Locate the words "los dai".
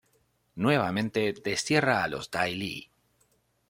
2.07-2.55